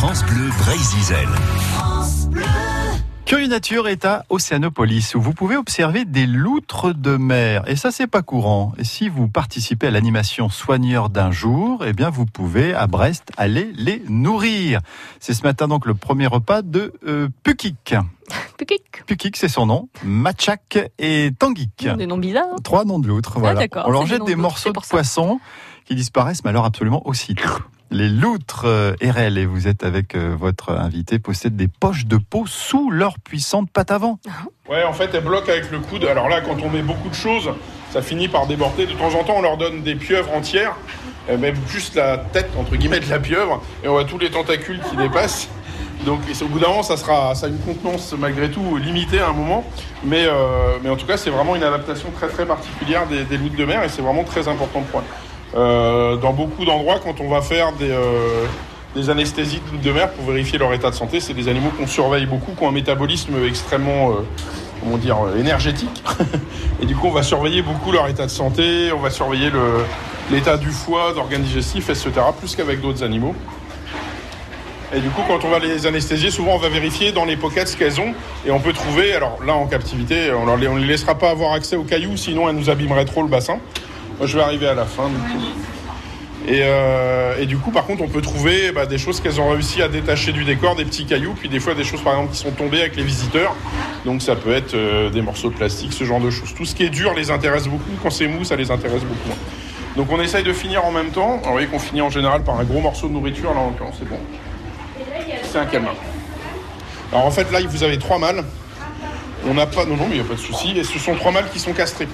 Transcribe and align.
France 0.00 0.24
Bleu 0.24 0.48
Brésil. 0.60 1.28
Curieux 3.26 3.48
Nature 3.48 3.86
est 3.86 4.06
à 4.06 4.24
Océanopolis 4.30 5.14
où 5.14 5.20
vous 5.20 5.34
pouvez 5.34 5.58
observer 5.58 6.06
des 6.06 6.24
loutres 6.26 6.94
de 6.94 7.18
mer. 7.18 7.64
Et 7.68 7.76
ça, 7.76 7.90
c'est 7.90 8.06
pas 8.06 8.22
courant. 8.22 8.72
Et 8.78 8.84
si 8.84 9.10
vous 9.10 9.28
participez 9.28 9.88
à 9.88 9.90
l'animation 9.90 10.48
Soigneur 10.48 11.10
d'un 11.10 11.30
jour, 11.30 11.84
eh 11.86 11.92
bien, 11.92 12.08
vous 12.08 12.24
pouvez 12.24 12.72
à 12.72 12.86
Brest 12.86 13.30
aller 13.36 13.72
les 13.76 14.02
nourrir. 14.08 14.80
C'est 15.20 15.34
ce 15.34 15.42
matin 15.42 15.68
donc 15.68 15.84
le 15.84 15.92
premier 15.92 16.26
repas 16.26 16.62
de 16.62 16.94
euh, 17.06 17.28
Pukik. 17.42 17.94
Pukik. 18.56 19.04
Pukik, 19.04 19.36
c'est 19.36 19.48
son 19.48 19.66
nom. 19.66 19.90
Machak 20.02 20.78
et 20.98 21.30
Tanguik. 21.38 21.86
Des 21.98 22.06
noms 22.06 22.16
bizarres. 22.16 22.46
hein. 22.52 22.56
Trois 22.64 22.86
noms 22.86 23.00
de 23.00 23.06
loutres, 23.06 23.38
voilà. 23.38 23.60
d'accord, 23.60 23.84
On 23.86 23.90
leur 23.90 24.04
des 24.04 24.08
jette 24.08 24.24
des 24.24 24.34
morceaux 24.34 24.72
de 24.72 24.80
poisson 24.80 25.40
qui 25.84 25.94
disparaissent, 25.94 26.42
mais 26.42 26.48
alors 26.50 26.64
absolument 26.64 27.06
aussitôt. 27.06 27.44
Les 27.92 28.08
loutres 28.08 28.66
euh, 28.66 28.92
RL, 29.02 29.36
et 29.36 29.46
vous 29.46 29.66
êtes 29.66 29.82
avec 29.82 30.14
euh, 30.14 30.36
votre 30.38 30.70
invité, 30.70 31.18
possèdent 31.18 31.56
des 31.56 31.66
poches 31.66 32.06
de 32.06 32.18
peau 32.18 32.44
sous 32.46 32.88
leur 32.88 33.18
puissante 33.18 33.68
patte 33.68 33.90
avant. 33.90 34.20
Ouais, 34.68 34.84
en 34.84 34.92
fait, 34.92 35.10
elles 35.12 35.24
bloquent 35.24 35.50
avec 35.50 35.72
le 35.72 35.80
coude. 35.80 36.04
Alors 36.04 36.28
là, 36.28 36.40
quand 36.40 36.56
on 36.62 36.70
met 36.70 36.82
beaucoup 36.82 37.08
de 37.08 37.14
choses, 37.14 37.50
ça 37.90 38.00
finit 38.00 38.28
par 38.28 38.46
déborder. 38.46 38.86
De 38.86 38.92
temps 38.92 39.12
en 39.18 39.24
temps, 39.24 39.34
on 39.38 39.42
leur 39.42 39.56
donne 39.56 39.82
des 39.82 39.96
pieuvres 39.96 40.32
entières, 40.32 40.76
euh, 41.28 41.36
même 41.36 41.56
juste 41.66 41.96
la 41.96 42.16
tête, 42.18 42.50
entre 42.56 42.76
guillemets, 42.76 43.00
de 43.00 43.10
la 43.10 43.18
pieuvre, 43.18 43.60
et 43.82 43.88
on 43.88 43.92
voit 43.92 44.04
tous 44.04 44.18
les 44.18 44.30
tentacules 44.30 44.80
qui 44.88 44.94
dépassent. 44.94 45.48
Donc 46.06 46.20
au 46.40 46.46
bout 46.46 46.60
d'un 46.60 46.68
moment, 46.68 46.84
ça, 46.84 46.96
sera, 46.96 47.34
ça 47.34 47.46
a 47.46 47.48
une 47.48 47.58
contenance 47.58 48.14
malgré 48.16 48.52
tout 48.52 48.76
limitée 48.76 49.18
à 49.18 49.30
un 49.30 49.32
moment. 49.32 49.64
Mais, 50.02 50.26
mais 50.82 50.88
en 50.88 50.96
tout 50.96 51.04
cas, 51.04 51.18
c'est 51.18 51.28
vraiment 51.28 51.56
une 51.56 51.62
adaptation 51.62 52.10
très 52.10 52.28
très 52.28 52.46
particulière 52.46 53.06
des, 53.06 53.24
des 53.24 53.36
loutres 53.36 53.56
de 53.56 53.66
mer 53.66 53.84
et 53.84 53.90
c'est 53.90 54.00
vraiment 54.00 54.24
très 54.24 54.48
important 54.48 54.80
pour 54.80 55.00
elles. 55.00 55.06
Euh, 55.56 56.16
dans 56.16 56.32
beaucoup 56.32 56.64
d'endroits, 56.64 57.00
quand 57.02 57.20
on 57.20 57.28
va 57.28 57.42
faire 57.42 57.72
des, 57.72 57.90
euh, 57.90 58.44
des 58.94 59.10
anesthésies 59.10 59.60
de 59.72 59.78
de 59.88 59.92
mer 59.92 60.10
pour 60.12 60.26
vérifier 60.30 60.58
leur 60.58 60.72
état 60.72 60.90
de 60.90 60.94
santé, 60.94 61.20
c'est 61.20 61.34
des 61.34 61.48
animaux 61.48 61.70
qu'on 61.76 61.86
surveille 61.86 62.26
beaucoup, 62.26 62.52
qui 62.52 62.62
ont 62.62 62.68
un 62.68 62.72
métabolisme 62.72 63.34
extrêmement 63.46 64.10
euh, 64.10 64.14
comment 64.82 64.96
dire, 64.96 65.16
énergétique. 65.38 66.02
Et 66.82 66.86
du 66.86 66.94
coup, 66.94 67.08
on 67.08 67.12
va 67.12 67.22
surveiller 67.22 67.62
beaucoup 67.62 67.90
leur 67.92 68.06
état 68.08 68.26
de 68.26 68.30
santé, 68.30 68.92
on 68.94 69.00
va 69.00 69.10
surveiller 69.10 69.50
le- 69.50 69.84
l'état 70.30 70.56
du 70.56 70.70
foie, 70.70 71.12
d'organes 71.14 71.42
digestifs, 71.42 71.90
etc., 71.90 72.12
plus 72.38 72.54
qu'avec 72.54 72.80
d'autres 72.80 73.02
animaux. 73.02 73.34
Et 74.94 75.00
du 75.00 75.08
coup, 75.10 75.22
quand 75.28 75.44
on 75.44 75.50
va 75.50 75.58
les 75.60 75.86
anesthésier, 75.86 76.30
souvent 76.30 76.54
on 76.54 76.58
va 76.58 76.68
vérifier 76.68 77.12
dans 77.12 77.24
les 77.24 77.36
pockets 77.36 77.68
ce 77.68 77.76
qu'elles 77.76 78.00
ont. 78.00 78.12
Et 78.46 78.50
on 78.50 78.58
peut 78.58 78.72
trouver, 78.72 79.12
alors 79.14 79.38
là 79.46 79.54
en 79.54 79.66
captivité, 79.66 80.32
on 80.32 80.46
ne 80.56 80.78
les 80.80 80.86
laissera 80.86 81.14
pas 81.16 81.30
avoir 81.30 81.52
accès 81.52 81.76
aux 81.76 81.84
cailloux, 81.84 82.16
sinon 82.16 82.48
elles 82.48 82.56
nous 82.56 82.70
abîmeraient 82.70 83.04
trop 83.04 83.22
le 83.22 83.28
bassin. 83.28 83.58
Moi 84.20 84.26
je 84.26 84.36
vais 84.36 84.42
arriver 84.42 84.68
à 84.68 84.74
la 84.74 84.84
fin. 84.84 85.08
du 85.08 85.16
coup. 85.16 85.44
Et, 86.46 86.60
euh, 86.62 87.42
du 87.46 87.56
coup, 87.56 87.70
par 87.70 87.86
contre, 87.86 88.02
on 88.02 88.08
peut 88.08 88.20
trouver 88.20 88.70
bah, 88.70 88.84
des 88.84 88.98
choses 88.98 89.18
qu'elles 89.18 89.40
ont 89.40 89.48
réussi 89.48 89.80
à 89.80 89.88
détacher 89.88 90.32
du 90.32 90.44
décor, 90.44 90.76
des 90.76 90.84
petits 90.84 91.06
cailloux, 91.06 91.32
puis 91.32 91.48
des 91.48 91.58
fois 91.58 91.72
des 91.74 91.84
choses 91.84 92.02
par 92.02 92.12
exemple 92.12 92.32
qui 92.32 92.38
sont 92.38 92.50
tombées 92.50 92.80
avec 92.80 92.96
les 92.96 93.02
visiteurs. 93.02 93.56
Donc 94.04 94.20
ça 94.20 94.36
peut 94.36 94.52
être 94.52 94.74
euh, 94.74 95.08
des 95.08 95.22
morceaux 95.22 95.48
de 95.48 95.54
plastique, 95.54 95.94
ce 95.94 96.04
genre 96.04 96.20
de 96.20 96.28
choses. 96.28 96.54
Tout 96.54 96.66
ce 96.66 96.74
qui 96.74 96.84
est 96.84 96.90
dur 96.90 97.14
les 97.14 97.30
intéresse 97.30 97.66
beaucoup. 97.66 97.92
Quand 98.02 98.10
c'est 98.10 98.26
mou, 98.26 98.44
ça 98.44 98.56
les 98.56 98.70
intéresse 98.70 99.04
beaucoup. 99.04 99.38
Donc 99.96 100.12
on 100.12 100.20
essaye 100.20 100.44
de 100.44 100.52
finir 100.52 100.84
en 100.84 100.92
même 100.92 101.12
temps. 101.12 101.40
Vous 101.42 101.52
voyez 101.52 101.66
qu'on 101.66 101.78
finit 101.78 102.02
en 102.02 102.10
général 102.10 102.44
par 102.44 102.60
un 102.60 102.64
gros 102.64 102.80
morceau 102.80 103.08
de 103.08 103.14
nourriture, 103.14 103.54
là 103.54 103.60
en 103.60 103.72
c'est 103.98 104.06
bon. 104.06 104.18
C'est 105.44 105.58
un 105.58 105.64
calmar. 105.64 105.94
Alors 107.10 107.24
en 107.24 107.30
fait 107.30 107.50
là 107.50 107.60
vous 107.66 107.82
avez 107.84 107.98
trois 107.98 108.18
mâles. 108.18 108.44
On 109.48 109.54
n'a 109.54 109.64
pas. 109.64 109.86
Non 109.86 109.96
non 109.96 110.04
mais 110.10 110.16
il 110.16 110.20
n'y 110.20 110.26
a 110.26 110.28
pas 110.28 110.34
de 110.34 110.40
souci. 110.40 110.76
Et 110.76 110.84
ce 110.84 110.98
sont 110.98 111.14
trois 111.14 111.32
mâles 111.32 111.48
qui 111.50 111.58
sont 111.58 111.72
castrés. 111.72 112.06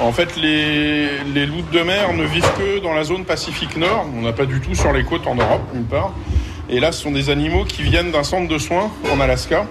En 0.00 0.12
fait 0.12 0.36
les, 0.36 1.08
les 1.34 1.46
loutres 1.46 1.70
de 1.70 1.80
mer 1.80 2.12
ne 2.12 2.24
vivent 2.24 2.50
que 2.58 2.80
dans 2.80 2.94
la 2.94 3.04
zone 3.04 3.24
Pacifique 3.24 3.76
Nord. 3.76 4.06
On 4.16 4.22
n'a 4.22 4.32
pas 4.32 4.46
du 4.46 4.60
tout 4.60 4.74
sur 4.74 4.92
les 4.92 5.04
côtes 5.04 5.26
en 5.26 5.34
Europe, 5.34 5.62
nulle 5.72 5.84
part. 5.84 6.12
Et 6.68 6.80
là 6.80 6.92
ce 6.92 7.02
sont 7.02 7.12
des 7.12 7.30
animaux 7.30 7.64
qui 7.64 7.82
viennent 7.82 8.10
d'un 8.10 8.24
centre 8.24 8.48
de 8.48 8.58
soins 8.58 8.90
en 9.12 9.20
Alaska. 9.20 9.66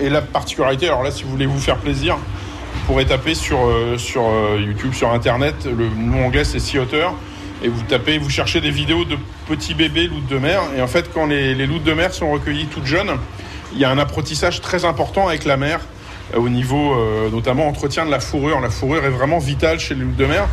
Et 0.00 0.08
la 0.08 0.22
particularité, 0.22 0.86
alors 0.86 1.02
là 1.02 1.10
si 1.10 1.24
vous 1.24 1.30
voulez 1.30 1.46
vous 1.46 1.60
faire 1.60 1.76
plaisir, 1.76 2.16
vous 2.16 2.86
pourrez 2.86 3.04
taper 3.04 3.34
sur, 3.34 3.66
euh, 3.66 3.98
sur 3.98 4.22
euh, 4.24 4.58
YouTube, 4.58 4.94
sur 4.94 5.12
Internet, 5.12 5.54
le 5.66 5.88
nom 5.88 6.26
anglais 6.26 6.44
c'est 6.44 6.58
Sea 6.58 6.78
Otter, 6.78 7.06
et 7.62 7.68
vous 7.68 7.82
tapez, 7.82 8.16
vous 8.16 8.30
cherchez 8.30 8.60
des 8.62 8.70
vidéos 8.70 9.04
de 9.04 9.16
petits 9.46 9.74
bébés 9.74 10.08
loutres 10.08 10.26
de 10.28 10.38
mer, 10.38 10.62
et 10.76 10.80
en 10.80 10.86
fait 10.86 11.12
quand 11.12 11.26
les, 11.26 11.54
les 11.54 11.66
loutres 11.66 11.84
de 11.84 11.92
mer 11.92 12.14
sont 12.14 12.30
recueillies 12.30 12.66
toutes 12.66 12.86
jeunes, 12.86 13.10
il 13.74 13.78
y 13.78 13.84
a 13.84 13.90
un 13.90 13.98
apprentissage 13.98 14.62
très 14.62 14.86
important 14.86 15.28
avec 15.28 15.44
la 15.44 15.58
mer, 15.58 15.80
au 16.36 16.48
niveau 16.48 16.94
euh, 16.94 17.30
notamment 17.30 17.66
entretien 17.66 18.04
de 18.04 18.10
la 18.10 18.20
fourrure. 18.20 18.60
La 18.60 18.70
fourrure 18.70 19.04
est 19.04 19.10
vraiment 19.10 19.38
vitale 19.38 19.78
chez 19.78 19.94
les 19.94 20.02
loutres 20.02 20.16
de 20.16 20.26
mer. 20.26 20.48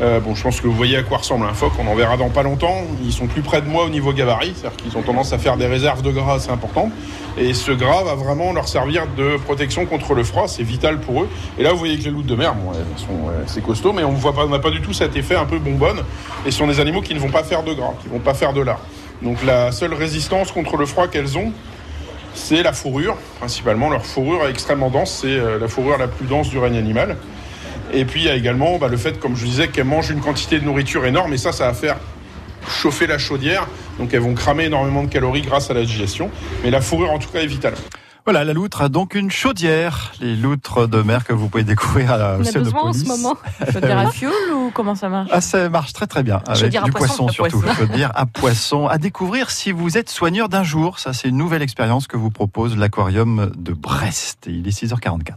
Euh, 0.00 0.18
bon, 0.18 0.34
je 0.34 0.42
pense 0.42 0.60
que 0.60 0.66
vous 0.66 0.74
voyez 0.74 0.96
à 0.96 1.02
quoi 1.04 1.18
ressemble 1.18 1.46
un 1.46 1.54
phoque, 1.54 1.72
on 1.78 1.86
en 1.86 1.94
verra 1.94 2.16
dans 2.16 2.28
pas 2.28 2.42
longtemps. 2.42 2.82
Ils 3.04 3.12
sont 3.12 3.28
plus 3.28 3.42
près 3.42 3.62
de 3.62 3.68
moi 3.68 3.84
au 3.84 3.88
niveau 3.88 4.12
gabarit, 4.12 4.52
c'est-à-dire 4.56 4.76
qu'ils 4.76 4.96
ont 4.96 5.02
tendance 5.02 5.32
à 5.32 5.38
faire 5.38 5.56
des 5.56 5.66
réserves 5.66 6.02
de 6.02 6.10
gras 6.10 6.34
assez 6.34 6.50
importantes. 6.50 6.90
Et 7.38 7.54
ce 7.54 7.70
gras 7.70 8.02
va 8.02 8.14
vraiment 8.14 8.52
leur 8.52 8.66
servir 8.66 9.06
de 9.16 9.36
protection 9.44 9.86
contre 9.86 10.14
le 10.14 10.24
froid, 10.24 10.48
c'est 10.48 10.64
vital 10.64 10.98
pour 10.98 11.22
eux. 11.22 11.28
Et 11.58 11.62
là, 11.62 11.70
vous 11.70 11.78
voyez 11.78 11.96
que 11.96 12.04
les 12.04 12.10
loutres 12.10 12.26
de 12.26 12.34
mer, 12.34 12.54
bon, 12.54 12.72
euh, 12.72 13.42
c'est 13.46 13.62
costaud, 13.62 13.92
mais 13.92 14.02
on 14.02 14.48
n'a 14.48 14.58
pas 14.58 14.70
du 14.70 14.80
tout 14.80 14.92
cet 14.92 15.14
effet 15.16 15.36
un 15.36 15.44
peu 15.44 15.58
bonbonne. 15.58 16.02
Et 16.44 16.50
ce 16.50 16.58
sont 16.58 16.66
des 16.66 16.80
animaux 16.80 17.00
qui 17.00 17.14
ne 17.14 17.20
vont 17.20 17.30
pas 17.30 17.44
faire 17.44 17.62
de 17.62 17.72
gras, 17.72 17.94
qui 18.02 18.08
vont 18.08 18.18
pas 18.18 18.34
faire 18.34 18.52
de 18.52 18.62
lard. 18.62 18.80
Donc 19.22 19.44
la 19.44 19.70
seule 19.70 19.94
résistance 19.94 20.50
contre 20.50 20.76
le 20.76 20.86
froid 20.86 21.06
qu'elles 21.06 21.38
ont, 21.38 21.52
c'est 22.34 22.62
la 22.62 22.72
fourrure, 22.72 23.16
principalement. 23.38 23.88
Leur 23.90 24.04
fourrure 24.04 24.44
est 24.46 24.50
extrêmement 24.50 24.90
dense, 24.90 25.20
c'est 25.22 25.38
euh, 25.38 25.58
la 25.58 25.68
fourrure 25.68 25.98
la 25.98 26.08
plus 26.08 26.26
dense 26.26 26.50
du 26.50 26.58
règne 26.58 26.76
animal. 26.76 27.16
Et 27.92 28.04
puis 28.04 28.22
il 28.22 28.26
y 28.26 28.28
a 28.28 28.34
également 28.34 28.78
bah, 28.78 28.88
le 28.88 28.96
fait, 28.96 29.18
comme 29.20 29.36
je 29.36 29.44
disais, 29.44 29.68
qu'elles 29.68 29.84
mangent 29.84 30.10
une 30.10 30.20
quantité 30.20 30.58
de 30.58 30.64
nourriture 30.64 31.06
énorme, 31.06 31.32
et 31.32 31.38
ça, 31.38 31.52
ça 31.52 31.66
va 31.66 31.74
faire 31.74 31.96
chauffer 32.68 33.06
la 33.06 33.18
chaudière. 33.18 33.66
Donc 33.98 34.12
elles 34.12 34.20
vont 34.20 34.34
cramer 34.34 34.64
énormément 34.64 35.04
de 35.04 35.08
calories 35.08 35.42
grâce 35.42 35.70
à 35.70 35.74
la 35.74 35.84
digestion. 35.84 36.30
Mais 36.62 36.70
la 36.70 36.80
fourrure, 36.80 37.10
en 37.10 37.18
tout 37.18 37.28
cas, 37.28 37.40
est 37.40 37.46
vitale. 37.46 37.74
Voilà, 38.24 38.42
la 38.42 38.54
loutre 38.54 38.80
a 38.80 38.88
donc 38.88 39.14
une 39.14 39.30
chaudière. 39.30 40.12
Les 40.18 40.34
loutres 40.34 40.88
de 40.88 41.02
mer 41.02 41.24
que 41.26 41.34
vous 41.34 41.48
pouvez 41.50 41.62
découvrir 41.62 42.10
à 42.10 42.38
On 42.38 42.46
a 42.46 42.52
besoin 42.52 42.80
en 42.80 42.92
ce 42.94 43.04
moment. 43.04 43.36
Chaudière 43.70 43.98
à 43.98 44.10
fioul 44.10 44.32
ou 44.54 44.70
comment 44.72 44.94
ça 44.94 45.10
marche? 45.10 45.28
Ah, 45.30 45.42
ça 45.42 45.68
marche 45.68 45.92
très 45.92 46.06
très 46.06 46.22
bien. 46.22 46.40
Avec 46.46 46.62
Chaudière 46.62 46.84
à 46.84 46.86
du 46.86 46.92
poisson. 46.92 47.26
poisson, 47.26 47.28
surtout. 47.28 47.60
poisson. 47.60 47.74
Chaudière 47.74 48.12
à 48.14 48.24
poisson. 48.24 48.86
À 48.86 48.96
découvrir 48.96 49.50
si 49.50 49.72
vous 49.72 49.98
êtes 49.98 50.08
soigneur 50.08 50.48
d'un 50.48 50.62
jour. 50.62 51.00
Ça, 51.00 51.12
c'est 51.12 51.28
une 51.28 51.36
nouvelle 51.36 51.60
expérience 51.60 52.06
que 52.06 52.16
vous 52.16 52.30
propose 52.30 52.78
l'aquarium 52.78 53.52
de 53.56 53.74
Brest. 53.74 54.46
Il 54.46 54.66
est 54.66 54.82
6h44. 54.82 55.32